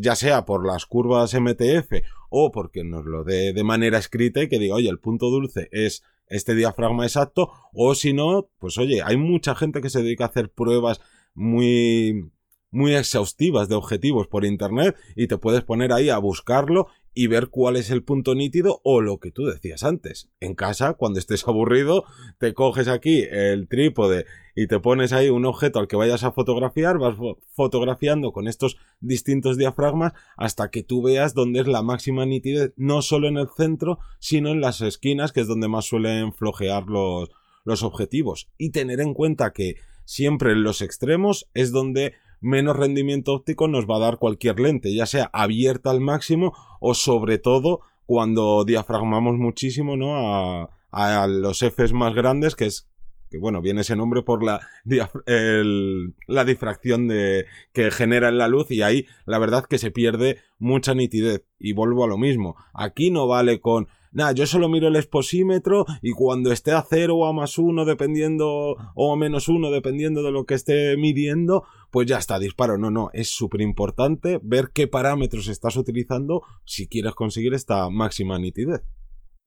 ya 0.00 0.16
sea 0.16 0.44
por 0.44 0.66
las 0.66 0.86
curvas 0.86 1.34
MTF 1.34 1.92
o 2.30 2.50
porque 2.50 2.84
nos 2.84 3.04
lo 3.04 3.24
dé 3.24 3.52
de 3.52 3.64
manera 3.64 3.98
escrita 3.98 4.42
y 4.42 4.48
que 4.48 4.58
diga, 4.58 4.74
oye, 4.74 4.88
el 4.88 4.98
punto 4.98 5.30
dulce 5.30 5.68
es 5.72 6.02
este 6.28 6.54
diafragma 6.54 7.04
exacto, 7.04 7.52
o 7.72 7.94
si 7.94 8.12
no, 8.12 8.50
pues 8.58 8.76
oye, 8.78 9.02
hay 9.02 9.16
mucha 9.16 9.54
gente 9.54 9.80
que 9.80 9.90
se 9.90 10.02
dedica 10.02 10.24
a 10.24 10.28
hacer 10.28 10.50
pruebas 10.50 11.00
muy 11.34 12.30
muy 12.70 12.94
exhaustivas 12.94 13.68
de 13.68 13.76
objetivos 13.76 14.26
por 14.26 14.44
internet 14.44 14.94
y 15.16 15.26
te 15.26 15.38
puedes 15.38 15.62
poner 15.62 15.92
ahí 15.92 16.10
a 16.10 16.18
buscarlo 16.18 16.88
y 17.14 17.26
ver 17.26 17.48
cuál 17.48 17.76
es 17.76 17.90
el 17.90 18.02
punto 18.02 18.34
nítido 18.34 18.80
o 18.84 19.00
lo 19.00 19.18
que 19.18 19.30
tú 19.30 19.44
decías 19.46 19.82
antes. 19.82 20.28
En 20.40 20.54
casa, 20.54 20.94
cuando 20.94 21.18
estés 21.18 21.44
aburrido, 21.48 22.04
te 22.38 22.54
coges 22.54 22.88
aquí 22.88 23.22
el 23.30 23.68
trípode 23.68 24.26
y 24.54 24.66
te 24.66 24.80
pones 24.80 25.12
ahí 25.12 25.28
un 25.28 25.44
objeto 25.44 25.78
al 25.78 25.88
que 25.88 25.96
vayas 25.96 26.24
a 26.24 26.32
fotografiar, 26.32 26.98
vas 26.98 27.16
fotografiando 27.50 28.32
con 28.32 28.48
estos 28.48 28.76
distintos 29.00 29.56
diafragmas 29.56 30.12
hasta 30.36 30.70
que 30.70 30.82
tú 30.82 31.02
veas 31.02 31.34
dónde 31.34 31.60
es 31.60 31.66
la 31.66 31.82
máxima 31.82 32.26
nitidez, 32.26 32.72
no 32.76 33.02
solo 33.02 33.28
en 33.28 33.36
el 33.36 33.48
centro, 33.56 33.98
sino 34.18 34.50
en 34.50 34.60
las 34.60 34.80
esquinas, 34.80 35.32
que 35.32 35.40
es 35.40 35.46
donde 35.46 35.68
más 35.68 35.86
suelen 35.86 36.32
flojear 36.32 36.86
los, 36.86 37.30
los 37.64 37.82
objetivos. 37.82 38.48
Y 38.58 38.70
tener 38.70 39.00
en 39.00 39.14
cuenta 39.14 39.52
que 39.52 39.76
siempre 40.04 40.52
en 40.52 40.62
los 40.62 40.82
extremos 40.82 41.48
es 41.54 41.70
donde 41.70 42.14
menos 42.40 42.76
rendimiento 42.76 43.32
óptico 43.32 43.68
nos 43.68 43.86
va 43.86 43.96
a 43.96 44.00
dar 44.00 44.18
cualquier 44.18 44.60
lente, 44.60 44.94
ya 44.94 45.06
sea 45.06 45.30
abierta 45.32 45.90
al 45.90 46.00
máximo 46.00 46.54
o 46.80 46.94
sobre 46.94 47.38
todo 47.38 47.80
cuando 48.06 48.64
diafragmamos 48.64 49.36
muchísimo, 49.36 49.96
¿no? 49.96 50.16
A, 50.16 50.70
a 50.90 51.26
los 51.26 51.62
Fs 51.62 51.92
más 51.92 52.14
grandes, 52.14 52.56
que 52.56 52.66
es 52.66 52.88
que 53.30 53.38
bueno, 53.38 53.60
viene 53.60 53.82
ese 53.82 53.96
nombre 53.96 54.22
por 54.22 54.42
la, 54.42 54.60
la 54.84 56.44
difracción 56.44 57.08
de, 57.08 57.46
que 57.72 57.90
genera 57.90 58.28
en 58.28 58.38
la 58.38 58.48
luz 58.48 58.70
y 58.70 58.82
ahí 58.82 59.06
la 59.26 59.38
verdad 59.38 59.66
que 59.66 59.78
se 59.78 59.90
pierde 59.90 60.38
mucha 60.58 60.94
nitidez. 60.94 61.44
Y 61.58 61.72
vuelvo 61.72 62.04
a 62.04 62.08
lo 62.08 62.16
mismo, 62.16 62.56
aquí 62.72 63.10
no 63.10 63.26
vale 63.26 63.60
con 63.60 63.88
Nada, 64.18 64.32
yo 64.32 64.46
solo 64.46 64.68
miro 64.68 64.88
el 64.88 64.96
exposímetro 64.96 65.86
y 66.02 66.10
cuando 66.10 66.50
esté 66.50 66.72
a 66.72 66.82
cero 66.82 67.18
o 67.18 67.26
a 67.26 67.32
más 67.32 67.56
uno, 67.56 67.84
dependiendo, 67.84 68.74
o 68.96 69.12
a 69.12 69.16
menos 69.16 69.48
uno, 69.48 69.70
dependiendo 69.70 70.24
de 70.24 70.32
lo 70.32 70.44
que 70.44 70.54
esté 70.54 70.96
midiendo, 70.96 71.62
pues 71.92 72.08
ya 72.08 72.18
está, 72.18 72.40
disparo. 72.40 72.78
No, 72.78 72.90
no, 72.90 73.10
es 73.12 73.28
súper 73.28 73.60
importante 73.60 74.40
ver 74.42 74.70
qué 74.74 74.88
parámetros 74.88 75.46
estás 75.46 75.76
utilizando 75.76 76.42
si 76.64 76.88
quieres 76.88 77.14
conseguir 77.14 77.54
esta 77.54 77.90
máxima 77.90 78.40
nitidez. 78.40 78.82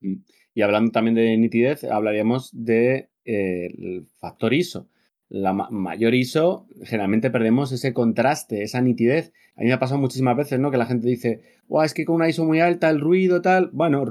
Mm. 0.00 0.22
Y 0.54 0.62
hablando 0.62 0.90
también 0.90 1.16
de 1.16 1.36
nitidez, 1.36 1.84
hablaríamos 1.84 2.48
del 2.54 2.64
de, 2.64 3.10
eh, 3.26 4.06
factor 4.20 4.54
ISO. 4.54 4.88
La 5.28 5.52
mayor 5.52 6.14
ISO, 6.14 6.66
generalmente 6.82 7.30
perdemos 7.30 7.72
ese 7.72 7.92
contraste, 7.92 8.62
esa 8.62 8.80
nitidez. 8.80 9.34
A 9.54 9.60
mí 9.60 9.66
me 9.66 9.74
ha 9.74 9.78
pasado 9.78 10.00
muchísimas 10.00 10.34
veces, 10.34 10.58
¿no? 10.58 10.70
Que 10.70 10.78
la 10.78 10.86
gente 10.86 11.08
dice, 11.08 11.42
es 11.84 11.92
que 11.92 12.06
con 12.06 12.16
una 12.16 12.30
ISO 12.30 12.46
muy 12.46 12.60
alta, 12.60 12.88
el 12.88 13.00
ruido, 13.00 13.42
tal. 13.42 13.68
Bueno, 13.74 14.06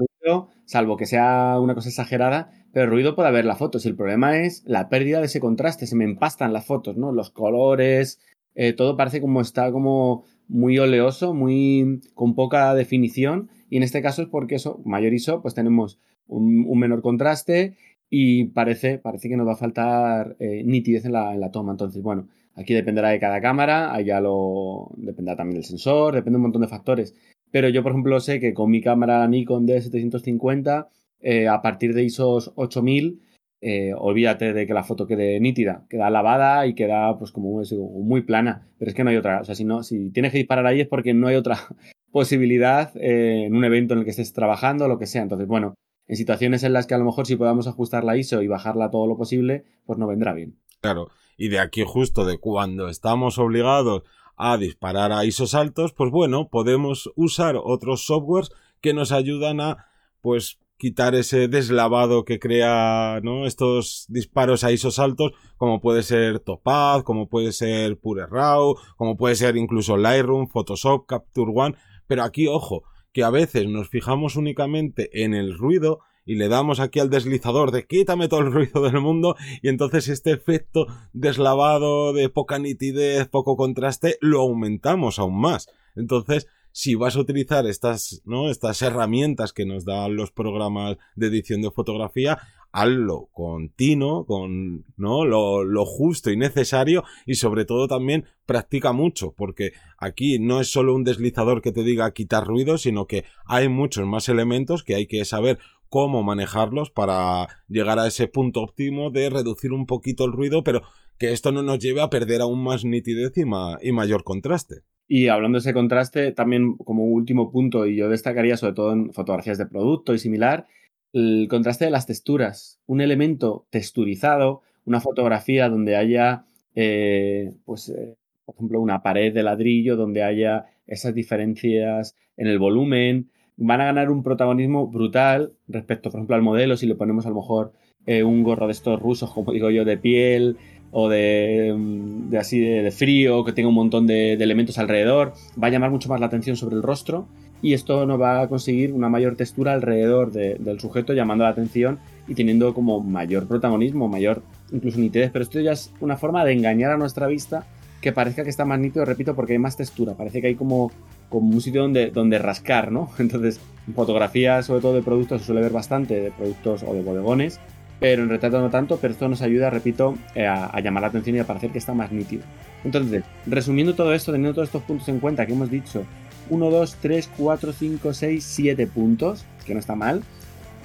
salvo 0.64 0.96
que 0.96 1.06
sea 1.06 1.58
una 1.60 1.74
cosa 1.74 1.88
exagerada, 1.88 2.50
pero 2.72 2.90
ruido 2.90 3.14
puede 3.14 3.28
haber 3.28 3.44
la 3.44 3.56
foto. 3.56 3.78
Si 3.78 3.88
el 3.88 3.96
problema 3.96 4.38
es 4.38 4.62
la 4.66 4.88
pérdida 4.88 5.20
de 5.20 5.26
ese 5.26 5.40
contraste, 5.40 5.86
se 5.86 5.96
me 5.96 6.04
empastan 6.04 6.52
las 6.52 6.66
fotos, 6.66 6.96
¿no? 6.96 7.12
Los 7.12 7.30
colores, 7.30 8.20
eh, 8.54 8.72
todo 8.72 8.96
parece 8.96 9.20
como 9.20 9.40
está 9.40 9.72
como 9.72 10.24
muy 10.48 10.78
oleoso, 10.78 11.34
muy 11.34 12.00
con 12.14 12.34
poca 12.34 12.74
definición. 12.74 13.50
Y 13.70 13.78
en 13.78 13.82
este 13.82 14.02
caso 14.02 14.22
es 14.22 14.28
porque 14.28 14.56
eso, 14.56 14.80
mayor 14.84 15.14
ISO, 15.14 15.42
pues 15.42 15.54
tenemos 15.54 15.98
un, 16.26 16.78
menor 16.78 17.02
contraste 17.02 17.76
y 18.10 18.46
parece, 18.46 18.98
parece 18.98 19.28
que 19.28 19.36
nos 19.36 19.46
va 19.46 19.52
a 19.52 19.56
faltar 19.56 20.36
eh, 20.38 20.62
nitidez 20.64 21.04
en 21.04 21.12
la, 21.12 21.50
toma. 21.50 21.72
Entonces, 21.72 22.02
bueno, 22.02 22.28
aquí 22.54 22.74
dependerá 22.74 23.10
de 23.10 23.20
cada 23.20 23.40
cámara, 23.40 23.94
allá 23.94 24.20
lo 24.20 24.90
dependerá 24.96 25.36
también 25.36 25.56
del 25.56 25.64
sensor, 25.64 26.14
depende 26.14 26.32
de 26.32 26.36
un 26.36 26.42
montón 26.42 26.62
de 26.62 26.68
factores. 26.68 27.14
Pero 27.52 27.68
yo, 27.68 27.82
por 27.84 27.92
ejemplo, 27.92 28.18
sé 28.18 28.40
que 28.40 28.54
con 28.54 28.70
mi 28.70 28.80
cámara 28.80 29.28
Nikon 29.28 29.68
D750, 29.68 30.88
eh, 31.20 31.46
a 31.46 31.62
partir 31.62 31.94
de 31.94 32.02
ISOs 32.02 32.52
8000, 32.56 33.20
eh, 33.60 33.92
olvídate 33.96 34.52
de 34.52 34.66
que 34.66 34.74
la 34.74 34.82
foto 34.82 35.06
quede 35.06 35.38
nítida, 35.38 35.86
queda 35.88 36.10
lavada 36.10 36.66
y 36.66 36.74
queda 36.74 37.16
pues 37.16 37.30
como 37.30 37.62
muy 38.02 38.22
plana, 38.22 38.68
pero 38.76 38.88
es 38.88 38.94
que 38.96 39.04
no 39.04 39.10
hay 39.10 39.16
otra, 39.16 39.40
o 39.40 39.44
sea, 39.44 39.54
si 39.54 39.64
no, 39.64 39.84
si 39.84 40.10
tienes 40.10 40.32
que 40.32 40.38
disparar 40.38 40.66
ahí 40.66 40.80
es 40.80 40.88
porque 40.88 41.14
no 41.14 41.28
hay 41.28 41.36
otra 41.36 41.56
posibilidad 42.10 42.90
eh, 42.96 43.44
en 43.44 43.54
un 43.54 43.64
evento 43.64 43.94
en 43.94 44.00
el 44.00 44.04
que 44.04 44.10
estés 44.10 44.32
trabajando 44.32 44.86
o 44.86 44.88
lo 44.88 44.98
que 44.98 45.06
sea, 45.06 45.22
entonces 45.22 45.46
bueno, 45.46 45.74
en 46.08 46.16
situaciones 46.16 46.64
en 46.64 46.72
las 46.72 46.88
que 46.88 46.94
a 46.94 46.98
lo 46.98 47.04
mejor 47.04 47.28
si 47.28 47.36
podamos 47.36 47.68
ajustar 47.68 48.02
la 48.02 48.16
ISO 48.16 48.42
y 48.42 48.48
bajarla 48.48 48.90
todo 48.90 49.06
lo 49.06 49.16
posible, 49.16 49.64
pues 49.86 49.96
no 49.96 50.08
vendrá 50.08 50.32
bien. 50.32 50.58
Claro, 50.80 51.10
y 51.36 51.48
de 51.48 51.60
aquí 51.60 51.84
justo 51.86 52.24
de 52.24 52.38
cuando 52.38 52.88
estamos 52.88 53.38
obligados 53.38 54.02
a 54.44 54.56
disparar 54.56 55.12
a 55.12 55.24
ISOs 55.24 55.54
altos, 55.54 55.92
pues 55.92 56.10
bueno, 56.10 56.48
podemos 56.48 57.10
usar 57.14 57.56
otros 57.62 58.06
softwares 58.06 58.50
que 58.80 58.92
nos 58.92 59.12
ayudan 59.12 59.60
a, 59.60 59.86
pues, 60.20 60.58
quitar 60.82 61.14
ese 61.14 61.46
deslavado 61.46 62.24
que 62.24 62.40
crea. 62.40 63.20
Estos 63.46 64.06
disparos 64.08 64.64
a 64.64 64.72
ISOs 64.72 64.98
altos, 64.98 65.30
como 65.56 65.80
puede 65.80 66.02
ser 66.02 66.40
Topaz, 66.40 67.04
como 67.04 67.28
puede 67.28 67.52
ser 67.52 68.00
Pure 68.00 68.26
Raw, 68.26 68.74
como 68.96 69.16
puede 69.16 69.36
ser 69.36 69.56
incluso 69.56 69.96
Lightroom, 69.96 70.48
Photoshop, 70.48 71.06
Capture 71.06 71.52
One, 71.54 71.76
pero 72.08 72.24
aquí, 72.24 72.48
ojo, 72.48 72.82
que 73.12 73.22
a 73.22 73.30
veces 73.30 73.68
nos 73.68 73.90
fijamos 73.90 74.34
únicamente 74.34 75.22
en 75.22 75.34
el 75.34 75.56
ruido 75.56 76.00
y 76.24 76.36
le 76.36 76.48
damos 76.48 76.80
aquí 76.80 77.00
al 77.00 77.10
deslizador 77.10 77.70
de 77.70 77.86
quítame 77.86 78.28
todo 78.28 78.40
el 78.40 78.52
ruido 78.52 78.82
del 78.82 79.00
mundo 79.00 79.36
y 79.60 79.68
entonces 79.68 80.08
este 80.08 80.32
efecto 80.32 80.86
deslavado 81.12 82.12
de 82.12 82.28
poca 82.28 82.58
nitidez, 82.58 83.28
poco 83.28 83.56
contraste, 83.56 84.16
lo 84.20 84.40
aumentamos 84.40 85.18
aún 85.18 85.40
más. 85.40 85.68
Entonces, 85.94 86.46
si 86.72 86.94
vas 86.94 87.16
a 87.16 87.20
utilizar 87.20 87.66
estas, 87.66 88.22
¿no? 88.24 88.50
Estas 88.50 88.82
herramientas 88.82 89.52
que 89.52 89.66
nos 89.66 89.84
dan 89.84 90.16
los 90.16 90.32
programas 90.32 90.96
de 91.14 91.28
edición 91.28 91.62
de 91.62 91.70
fotografía, 91.70 92.38
hazlo 92.72 93.28
continuo, 93.32 94.24
con, 94.24 94.84
¿no? 94.96 95.24
Lo, 95.24 95.62
lo, 95.62 95.84
justo 95.84 96.30
y 96.30 96.36
necesario 96.36 97.04
y 97.26 97.34
sobre 97.34 97.64
todo 97.64 97.86
también 97.86 98.24
practica 98.46 98.92
mucho, 98.92 99.32
porque 99.36 99.72
aquí 99.98 100.38
no 100.38 100.60
es 100.60 100.72
solo 100.72 100.94
un 100.94 101.04
deslizador 101.04 101.60
que 101.60 101.72
te 101.72 101.82
diga 101.82 102.12
quitar 102.12 102.46
ruido, 102.46 102.78
sino 102.78 103.06
que 103.06 103.24
hay 103.44 103.68
muchos 103.68 104.06
más 104.06 104.28
elementos 104.28 104.82
que 104.82 104.94
hay 104.94 105.06
que 105.06 105.24
saber 105.24 105.58
cómo 105.92 106.22
manejarlos 106.22 106.90
para 106.90 107.48
llegar 107.68 107.98
a 107.98 108.06
ese 108.06 108.26
punto 108.26 108.62
óptimo 108.62 109.10
de 109.10 109.28
reducir 109.28 109.74
un 109.74 109.84
poquito 109.84 110.24
el 110.24 110.32
ruido, 110.32 110.64
pero 110.64 110.80
que 111.22 111.32
esto 111.32 111.52
no 111.52 111.62
nos 111.62 111.78
lleve 111.78 112.00
a 112.00 112.10
perder 112.10 112.40
aún 112.40 112.64
más 112.64 112.84
nitidez 112.84 113.32
y, 113.36 113.92
mayor 113.92 114.24
contraste. 114.24 114.82
Y 115.06 115.28
hablando 115.28 115.54
de 115.56 115.60
ese 115.60 115.72
contraste, 115.72 116.32
también 116.32 116.76
como 116.78 117.04
último 117.04 117.52
punto, 117.52 117.86
y 117.86 117.94
yo 117.94 118.08
destacaría 118.08 118.56
sobre 118.56 118.72
todo 118.72 118.92
en 118.92 119.12
fotografías 119.12 119.56
de 119.56 119.66
producto 119.66 120.14
y 120.14 120.18
similar, 120.18 120.66
el 121.12 121.46
contraste 121.48 121.84
de 121.84 121.92
las 121.92 122.06
texturas. 122.06 122.80
Un 122.86 123.00
elemento 123.00 123.68
texturizado, 123.70 124.62
una 124.84 125.00
fotografía 125.00 125.68
donde 125.68 125.94
haya, 125.94 126.44
eh, 126.74 127.52
pues, 127.64 127.90
eh, 127.90 128.16
por 128.44 128.56
ejemplo, 128.56 128.80
una 128.80 129.04
pared 129.04 129.32
de 129.32 129.44
ladrillo, 129.44 129.94
donde 129.94 130.24
haya 130.24 130.66
esas 130.88 131.14
diferencias 131.14 132.16
en 132.36 132.48
el 132.48 132.58
volumen, 132.58 133.30
van 133.56 133.80
a 133.80 133.84
ganar 133.84 134.10
un 134.10 134.24
protagonismo 134.24 134.88
brutal 134.88 135.52
respecto, 135.68 136.10
por 136.10 136.18
ejemplo, 136.18 136.34
al 136.34 136.42
modelo, 136.42 136.76
si 136.76 136.88
le 136.88 136.96
ponemos 136.96 137.26
a 137.26 137.28
lo 137.28 137.36
mejor 137.36 137.74
eh, 138.06 138.24
un 138.24 138.42
gorro 138.42 138.66
de 138.66 138.72
estos 138.72 139.00
rusos, 139.00 139.32
como 139.32 139.52
digo 139.52 139.70
yo, 139.70 139.84
de 139.84 139.98
piel 139.98 140.56
o 140.92 141.08
de, 141.08 141.74
mm, 141.76 142.36
así 142.36 142.60
de, 142.60 142.90
frío, 142.92 143.44
que 143.44 143.52
tenga 143.52 143.68
un 143.68 143.74
montón 143.74 144.06
de, 144.06 144.34
elementos 144.34 144.78
alrededor, 144.78 145.32
va 145.60 145.66
a 145.66 145.70
llamar 145.70 145.90
mucho 145.90 146.08
más 146.08 146.20
la 146.20 146.26
atención 146.26 146.56
sobre 146.56 146.76
el 146.76 146.82
rostro 146.82 147.26
y 147.62 147.72
esto 147.74 148.06
nos 148.06 148.20
va 148.20 148.42
a 148.42 148.48
conseguir 148.48 148.92
una 148.92 149.08
mayor 149.08 149.36
textura 149.36 149.72
alrededor 149.72 150.32
del 150.32 150.80
sujeto, 150.80 151.12
llamando 151.12 151.44
la 151.44 151.50
atención 151.50 151.98
y 152.28 152.34
teniendo 152.34 152.74
como 152.74 153.00
mayor 153.00 153.46
protagonismo, 153.46 154.08
mayor 154.08 154.42
incluso 154.72 154.98
nitidez, 154.98 155.30
pero 155.32 155.44
esto 155.44 155.60
ya 155.60 155.72
es 155.72 155.92
una 156.00 156.16
forma 156.16 156.44
de 156.44 156.52
engañar 156.52 156.90
a 156.90 156.96
nuestra 156.96 157.26
vista 157.26 157.66
que 158.00 158.12
parezca 158.12 158.42
que 158.42 158.50
está 158.50 158.64
más 158.64 158.80
nítido, 158.80 159.04
repito, 159.04 159.36
porque 159.36 159.52
hay 159.52 159.60
más 159.60 159.76
textura, 159.76 160.14
parece 160.14 160.40
que 160.40 160.48
hay 160.48 160.54
como 160.56 160.90
como 161.32 161.54
un 161.54 161.62
sitio 161.62 161.80
donde, 161.80 162.10
donde 162.10 162.38
rascar, 162.38 162.92
¿no? 162.92 163.10
Entonces, 163.18 163.58
en 163.88 163.94
fotografía, 163.94 164.62
sobre 164.62 164.82
todo 164.82 164.94
de 164.94 165.02
productos, 165.02 165.40
se 165.40 165.46
suele 165.46 165.62
ver 165.62 165.72
bastante 165.72 166.20
de 166.20 166.30
productos 166.30 166.84
o 166.86 166.94
de 166.94 167.02
bodegones, 167.02 167.58
pero 168.02 168.24
en 168.24 168.30
retrato 168.30 168.60
no 168.60 168.68
tanto, 168.68 168.98
pero 169.00 169.12
esto 169.12 169.28
nos 169.28 169.42
ayuda, 169.42 169.70
repito, 169.70 170.18
eh, 170.34 170.44
a, 170.44 170.80
llamar 170.80 171.02
la 171.02 171.06
atención 171.06 171.36
y 171.36 171.38
a 171.38 171.46
parecer 171.46 171.70
que 171.70 171.78
está 171.78 171.94
más 171.94 172.10
nítido. 172.10 172.42
Entonces, 172.82 173.22
resumiendo 173.46 173.94
todo 173.94 174.12
esto, 174.12 174.32
teniendo 174.32 174.54
todos 174.54 174.70
estos 174.70 174.82
puntos 174.82 175.08
en 175.08 175.20
cuenta 175.20 175.46
que 175.46 175.52
hemos 175.52 175.70
dicho, 175.70 176.02
1, 176.50 176.68
2, 176.68 176.96
3, 177.00 177.30
4, 177.38 177.72
5, 177.72 178.12
6, 178.12 178.44
7 178.44 178.86
puntos, 178.88 179.44
que 179.64 179.72
no 179.72 179.78
está 179.78 179.94
mal. 179.94 180.24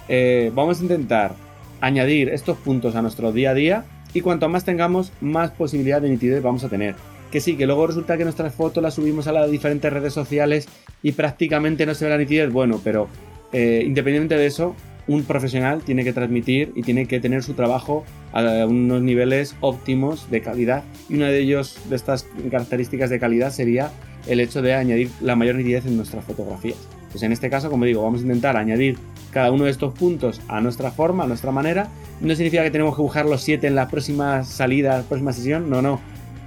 Eh, 0.08 0.52
vamos 0.54 0.80
a 0.80 0.84
intentar 0.84 1.34
añadir 1.82 2.30
estos 2.30 2.56
puntos 2.56 2.96
a 2.96 3.02
nuestro 3.02 3.32
día 3.32 3.50
a 3.50 3.54
día 3.56 3.86
y 4.14 4.22
cuanto 4.22 4.48
más 4.48 4.64
tengamos, 4.64 5.12
más 5.20 5.50
posibilidad 5.50 6.00
de 6.00 6.12
nitidez 6.12 6.44
vamos 6.44 6.66
a 6.66 6.70
tener. 6.70 6.94
Que 7.32 7.42
sí, 7.42 7.58
que 7.58 7.66
luego 7.66 7.88
resulta 7.88 8.16
que 8.16 8.26
nuestras 8.26 8.54
fotos 8.54 8.84
las 8.84 8.94
subimos 8.94 9.26
a 9.26 9.32
las 9.32 9.50
diferentes 9.50 9.92
redes 9.92 10.14
sociales 10.14 10.68
y 11.02 11.14
prácticamente 11.14 11.88
no 11.88 11.96
se 11.96 12.06
ve 12.06 12.12
la 12.12 12.18
nitidez. 12.20 12.52
Bueno, 12.52 12.80
pero 12.84 13.08
eh, 13.52 13.82
independientemente 13.84 14.36
de 14.36 14.46
eso, 14.46 14.76
un 15.08 15.24
profesional 15.24 15.82
tiene 15.82 16.04
que 16.04 16.14
transmitir 16.14 16.74
y 16.76 16.84
tiene 16.84 17.06
que 17.06 17.20
tener 17.20 17.44
su 17.44 17.54
trabajo 17.54 18.04
a 18.34 18.66
unos 18.68 19.02
niveles 19.02 19.56
óptimos 19.62 20.30
de 20.30 20.42
calidad. 20.42 20.84
Y 21.10 21.16
una 21.16 21.28
de 21.28 21.40
ellos, 21.40 21.80
de 21.90 21.96
estas 21.96 22.28
características 22.52 23.10
de 23.10 23.20
calidad, 23.20 23.52
sería 23.52 23.92
el 24.28 24.40
hecho 24.40 24.62
de 24.62 24.74
añadir 24.74 25.10
la 25.22 25.36
mayor 25.36 25.56
nitidez 25.56 25.86
en 25.86 25.98
nuestras 25.98 26.26
fotografías. 26.26 26.78
Pues 27.12 27.24
en 27.24 27.32
este 27.32 27.50
caso, 27.50 27.70
como 27.70 27.86
digo, 27.86 28.04
vamos 28.04 28.20
a 28.20 28.24
intentar 28.24 28.58
añadir 28.58 28.98
cada 29.32 29.52
uno 29.52 29.66
de 29.66 29.72
estos 29.72 29.94
puntos 29.94 30.42
a 30.48 30.62
nuestra 30.62 30.92
forma, 30.92 31.24
a 31.24 31.28
nuestra 31.28 31.52
manera. 31.52 31.88
No 32.22 32.36
significa 32.36 32.64
que 32.64 32.72
tenemos 32.72 32.96
que 32.96 33.02
buscar 33.02 33.26
los 33.26 33.42
siete 33.42 33.68
en 33.68 33.76
la 33.76 33.88
próxima 33.88 34.44
salida, 34.44 35.04
próxima 35.08 35.32
sesión, 35.34 35.70
no, 35.70 35.82
no. 35.82 36.00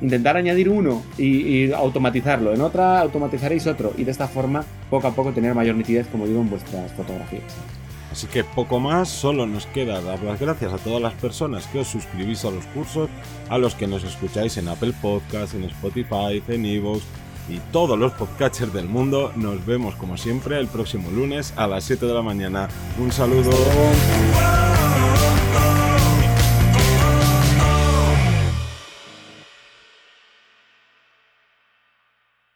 Intentar 0.03 0.37
añadir 0.37 0.69
uno 0.69 1.03
y, 1.19 1.71
automatizarlo. 1.73 2.55
En 2.55 2.61
otra 2.63 3.01
automatizaréis 3.01 3.67
otro 3.67 3.93
y 3.97 4.05
de 4.05 4.11
esta 4.11 4.29
forma, 4.29 4.65
poco 4.89 5.09
a 5.09 5.15
poco, 5.15 5.33
tener 5.33 5.55
mayor 5.55 5.77
nitidez, 5.77 6.07
como 6.07 6.27
digo, 6.27 6.41
en 6.41 6.51
vuestras 6.51 6.91
fotografías. 6.93 7.43
Así 8.13 8.27
que 8.27 8.43
poco 8.43 8.81
más, 8.81 9.09
solo 9.09 9.47
nos 9.47 9.67
queda 9.67 10.01
dar 10.01 10.21
las 10.23 10.41
gracias 10.41 10.73
a 10.73 10.79
todas 10.79 11.01
las 11.01 11.15
personas 11.15 11.67
que 11.69 11.81
os 11.81 11.89
suscribís 11.89 12.45
a 12.45 12.51
los 12.51 12.65
cursos, 12.67 13.09
a 13.49 13.59
los 13.59 13.75
que 13.75 13.87
nos 13.87 14.03
escucháis 14.03 14.57
en 14.57 14.69
Apple 14.69 14.93
Podcasts, 15.01 15.55
en 15.55 15.65
Spotify, 15.65 16.43
en 16.49 16.67
Evox 16.67 17.05
y 17.49 17.59
todos 17.73 17.99
los 17.99 18.13
podcatchers 18.13 18.73
del 18.73 18.89
mundo. 18.89 19.33
Nos 19.37 19.65
vemos 19.65 19.95
como 19.95 20.17
siempre 20.17 20.59
el 20.59 20.69
próximo 20.69 21.11
lunes 21.11 21.53
a 21.57 21.67
las 21.67 21.85
7 21.85 22.07
de 22.07 22.15
la 22.15 22.23
mañana. 22.23 22.69
Un 22.99 23.13
saludo. 23.13 23.51